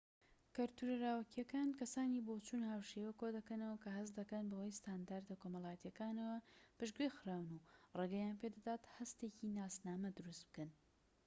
کەلتورە 0.55 0.95
لاوەکیەکان 1.03 1.69
کەسانی 1.79 2.25
بۆچوون-هاوشێوە 2.27 3.11
کۆ 3.19 3.27
دەکەنەوە 3.37 3.75
کە 3.83 3.89
هەست 3.97 4.13
دەکەن 4.19 4.45
بە 4.49 4.55
هۆی 4.61 4.77
ستاندەرە 4.79 5.35
کۆمەڵایەتیەکانەوە 5.41 6.37
پشتگوێ 6.77 7.09
خراون 7.17 7.47
و 7.61 7.93
ڕێگەیان 7.99 8.39
پێدەدات 8.41 8.83
هەستێکی 8.97 9.53
ناسنامە 9.57 10.09
دروست 10.17 10.43
بکەن 10.47 10.69